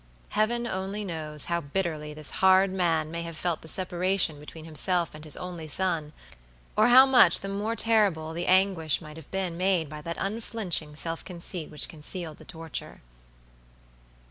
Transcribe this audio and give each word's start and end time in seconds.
Heaven 0.29 0.65
only 0.65 1.05
knows 1.05 1.45
how 1.45 1.61
bitterly 1.61 2.11
this 2.11 2.31
hard 2.41 2.71
man 2.73 3.11
may 3.11 3.21
have 3.21 3.37
felt 3.37 3.61
the 3.61 3.67
separation 3.67 4.39
between 4.39 4.65
himself 4.65 5.13
and 5.13 5.23
his 5.23 5.37
only 5.37 5.67
son, 5.67 6.11
or 6.75 6.87
how 6.87 7.05
much 7.05 7.41
the 7.41 7.47
more 7.49 7.75
terrible 7.75 8.33
the 8.33 8.47
anguish 8.47 8.99
might 8.99 9.17
have 9.17 9.29
been 9.29 9.57
made 9.57 9.89
by 9.89 10.01
that 10.01 10.17
unflinching 10.19 10.95
self 10.95 11.23
conceit 11.23 11.69
which 11.69 11.87
concealed 11.87 12.37
the 12.37 12.45
torture. 12.45 13.03